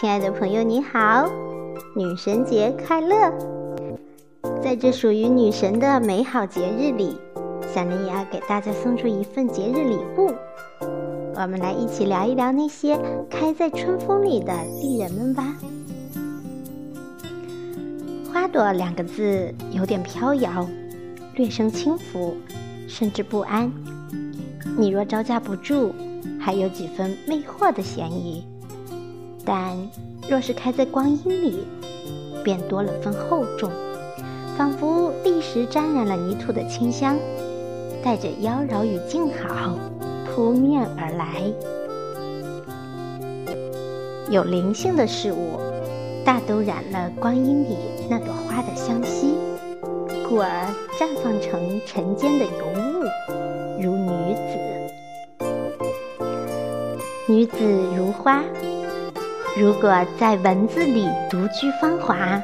[0.00, 1.28] 亲爱的朋友，你好，
[1.94, 3.30] 女神节快乐！
[4.62, 7.18] 在这属于女神的美好节日里，
[7.68, 10.32] 小林也要给大家送出一份节日礼物。
[11.34, 12.98] 我们来一起聊一聊那些
[13.28, 15.54] 开在春风里的丽人们吧。
[18.32, 20.66] 花朵两个字有点飘摇，
[21.34, 22.34] 略生轻浮，
[22.88, 23.70] 甚至不安。
[24.78, 25.92] 你若招架不住，
[26.40, 28.46] 还有几分魅惑的嫌疑。
[29.52, 29.76] 但
[30.28, 31.66] 若是开在光阴里，
[32.44, 33.68] 便多了分厚重，
[34.56, 37.18] 仿佛立时沾染了泥土的清香，
[38.00, 39.76] 带着妖娆与静好
[40.24, 41.42] 扑面而来。
[44.30, 45.58] 有灵性的事物，
[46.24, 47.76] 大都染了光阴里
[48.08, 49.34] 那朵花的香息，
[50.28, 50.48] 故而
[50.96, 53.02] 绽放成尘间的尤物，
[53.82, 55.44] 如女子。
[57.26, 57.56] 女子
[57.96, 58.44] 如花。
[59.56, 62.40] 如果在文字里独具芳华，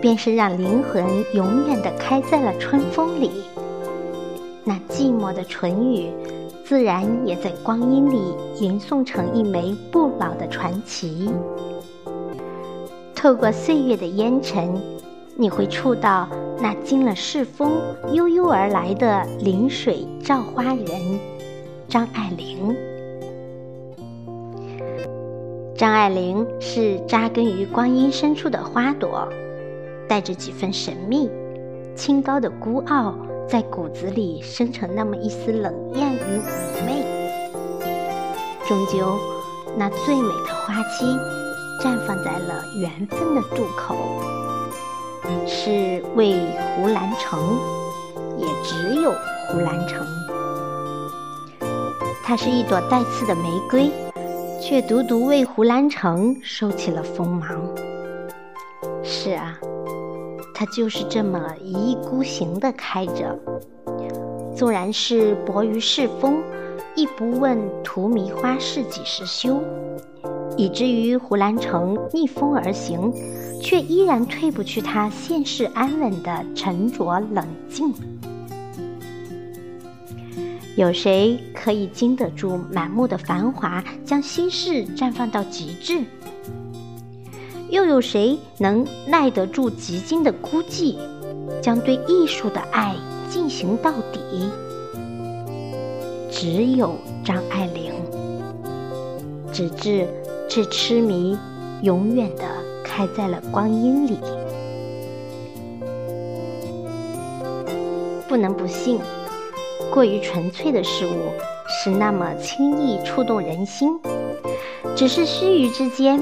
[0.00, 1.02] 便是让灵魂
[1.34, 3.30] 永远的开在了春风里。
[4.62, 6.10] 那寂寞的唇语，
[6.64, 8.20] 自然也在光阴里
[8.58, 11.30] 吟诵成一枚不老的传奇。
[13.14, 14.78] 透过岁月的烟尘，
[15.36, 16.28] 你会触到
[16.60, 17.72] 那经了世风
[18.12, 20.86] 悠悠而来的临水照花人——
[21.88, 22.76] 张爱玲。
[25.80, 29.26] 张爱玲是扎根于光阴深处的花朵，
[30.06, 31.30] 带着几分神秘、
[31.96, 33.14] 清高的孤傲，
[33.48, 37.02] 在骨子里生成那么一丝冷艳与妩媚。
[38.68, 39.16] 终究，
[39.74, 41.06] 那最美的花期，
[41.82, 43.96] 绽放在了缘分的渡口，
[45.46, 46.34] 是为
[46.76, 47.58] 胡兰成，
[48.36, 49.10] 也只有
[49.48, 50.06] 胡兰成。
[52.22, 53.90] 它是一朵带刺的玫瑰。
[54.60, 57.48] 却独独为胡兰成收起了锋芒。
[59.02, 59.58] 是啊，
[60.54, 63.38] 他就是这么一意孤行的开着，
[64.54, 66.42] 纵然是薄于世风，
[66.94, 69.60] 亦不问荼蘼花事几时休，
[70.56, 73.12] 以至于胡兰成逆风而行，
[73.62, 77.92] 却依然退不去他现世安稳的沉着冷静。
[80.80, 86.02] 有谁可以经得住满目的繁华，将心事绽放到极致？
[87.68, 90.96] 又有谁能耐得住极尽的孤寂，
[91.60, 92.96] 将对艺术的爱
[93.28, 94.48] 进行到底？
[96.30, 97.92] 只有张爱玲，
[99.52, 100.08] 直至
[100.48, 101.36] 这痴迷
[101.82, 102.44] 永远的
[102.82, 104.18] 开在了光阴里，
[108.26, 108.98] 不能不信。
[109.92, 111.32] 过于纯粹的事物
[111.68, 113.98] 是那么轻易触动人心，
[114.94, 116.20] 只是须臾之间，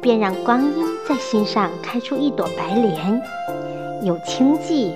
[0.00, 3.22] 便让光阴在心上开出一朵白莲，
[4.02, 4.92] 有清寂，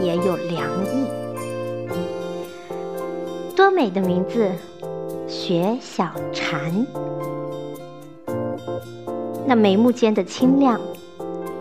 [0.00, 1.06] 也有凉意。
[3.54, 4.50] 多美的名字，
[5.28, 6.86] 雪小禅。
[9.46, 10.80] 那眉目间的清亮，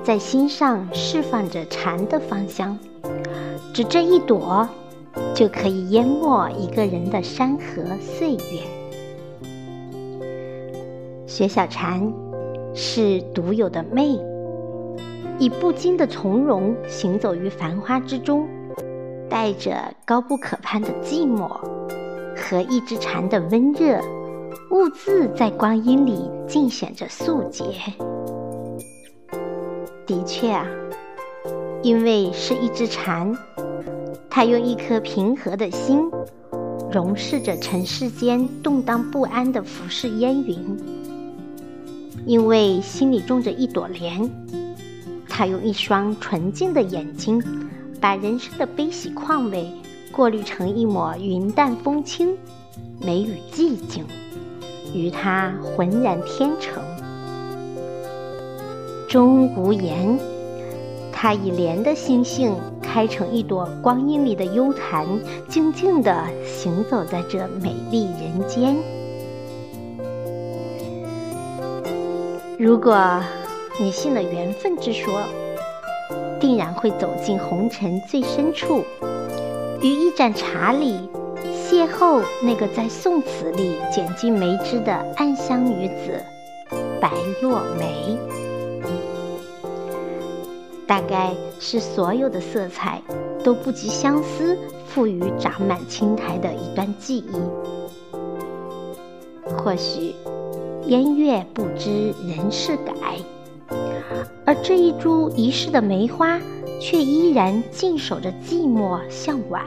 [0.04, 2.78] 在心上释放着禅的芳香。
[3.72, 4.68] 只这一朵。
[5.34, 8.62] 就可以淹没一个人的山河岁月。
[11.26, 12.14] 雪小禅
[12.76, 14.20] 是独有的媚，
[15.40, 18.48] 以不惊的从容行走于繁花之中，
[19.30, 19.76] 带着
[20.06, 21.48] 高不可攀的寂寞
[22.36, 24.00] 和一只禅的温热，
[24.70, 27.66] 兀自在光阴里尽显着素洁。
[30.06, 30.68] 的确啊，
[31.82, 33.36] 因为是一只禅。
[34.36, 36.10] 他用一颗平和的心，
[36.92, 40.58] 容视着尘世间动荡不安的浮世烟云。
[42.26, 44.28] 因为心里种着一朵莲，
[45.30, 47.44] 他用一双纯净的眼睛，
[48.02, 49.72] 把人生的悲喜况味
[50.12, 52.36] 过滤成一抹云淡风轻，
[53.00, 54.04] 美与寂静，
[54.96, 56.82] 与他浑然天成。
[59.08, 60.18] 终无言，
[61.12, 62.56] 他以莲的心性。
[62.94, 65.08] 开成一朵光阴里的幽潭，
[65.50, 68.76] 静静地行走在这美丽人间。
[72.60, 73.20] 如果
[73.80, 75.24] 你信了缘分之说，
[76.40, 78.84] 定然会走进红尘最深处，
[79.82, 81.10] 于一盏茶里
[81.68, 86.24] 邂逅那个在宋词里剪尽梅枝的暗香女子——
[87.02, 87.10] 白
[87.42, 88.43] 落梅。
[90.94, 93.02] 大概是所有的色彩
[93.44, 94.56] 都不及相思
[94.86, 97.42] 赋予长满青苔的一段记忆。
[99.58, 100.14] 或许
[100.86, 102.94] 烟月不知人事改，
[104.46, 106.40] 而这一株遗失的梅花，
[106.80, 109.66] 却依然静守着寂寞向晚，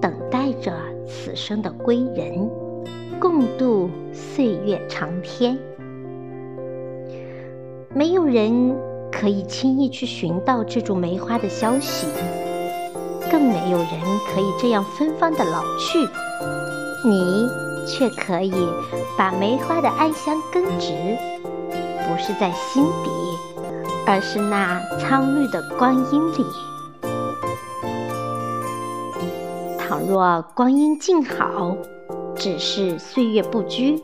[0.00, 0.72] 等待着
[1.06, 2.50] 此生的归人，
[3.20, 5.56] 共度岁月长天。
[7.94, 8.74] 没有人
[9.18, 12.06] 可以轻易去寻到这株梅花的消息，
[13.30, 13.88] 更没有人
[14.32, 15.98] 可以这样芬芳的老去。
[17.08, 17.48] 你。
[17.88, 18.52] 却可以
[19.16, 20.92] 把梅花的暗香根植，
[21.70, 23.10] 不是在心底，
[24.04, 26.44] 而是那苍绿的光阴里。
[29.78, 31.76] 倘若光阴静好，
[32.34, 34.02] 只是岁月不居，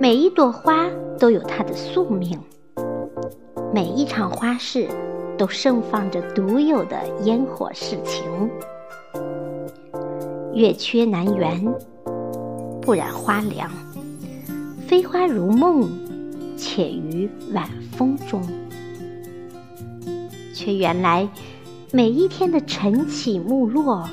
[0.00, 0.86] 每一朵花
[1.18, 2.40] 都有它的宿命，
[3.74, 4.88] 每一场花事
[5.36, 8.24] 都盛放着独有的烟火世情。
[10.54, 11.74] 月缺难圆。
[12.80, 13.68] 不染花凉，
[14.86, 15.90] 飞花如梦，
[16.56, 18.40] 且于晚风中。
[20.54, 21.28] 却原来
[21.92, 24.08] 每一天的晨起暮落，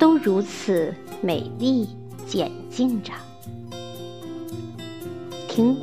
[0.00, 1.88] 都如此美丽
[2.26, 3.12] 简静着。
[5.46, 5.76] 听，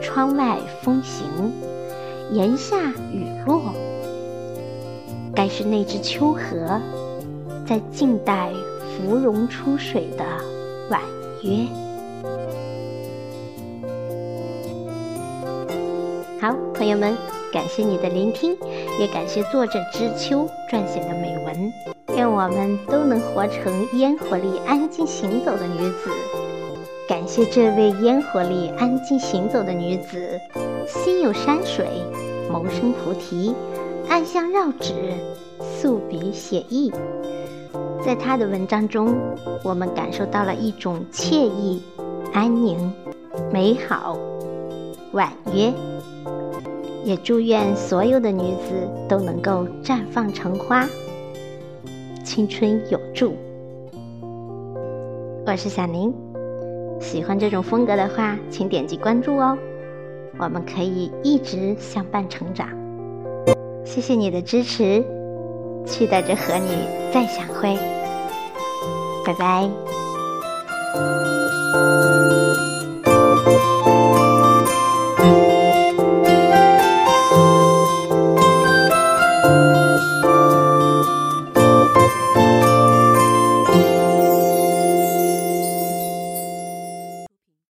[0.00, 1.26] 窗外风行，
[2.32, 2.76] 檐下
[3.12, 3.72] 雨落。
[5.34, 6.80] 该是那只秋荷，
[7.66, 8.50] 在静待
[8.96, 10.24] 芙蓉出水的。
[10.90, 11.00] 婉
[11.42, 11.66] 约。
[16.40, 17.14] 好，朋友们，
[17.52, 18.56] 感谢你的聆听，
[18.98, 21.72] 也感谢作者知秋撰写的美文。
[22.16, 26.10] 愿我们都能活成烟火里安静行走的女子。
[27.08, 30.38] 感谢这位烟火里安静行走的女子，
[30.86, 31.86] 心有山水，
[32.52, 33.54] 谋生菩提，
[34.10, 34.92] 暗香绕指，
[35.58, 36.92] 素笔写意。
[38.04, 39.16] 在他的文章中，
[39.64, 41.82] 我们感受到了一种惬意、
[42.34, 42.92] 安宁、
[43.50, 44.18] 美好、
[45.12, 45.72] 婉约。
[47.04, 50.86] 也祝愿所有的女子都能够绽放成花，
[52.22, 53.34] 青春永驻。
[55.46, 56.12] 我是小宁，
[57.10, 59.56] 喜欢这种风格的话，请点击关注哦。
[60.38, 62.68] 我们可以一直相伴成长。
[63.82, 65.02] 谢谢你的支持。
[65.86, 67.74] 期待着和你再相会，
[69.24, 69.66] 拜拜。